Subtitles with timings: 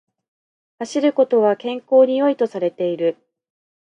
[0.79, 3.17] 走ることは健康に良いとされている